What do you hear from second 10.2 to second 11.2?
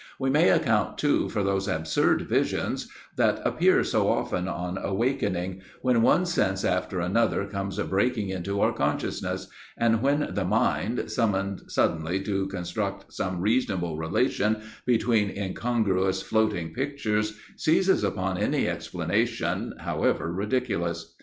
the mind,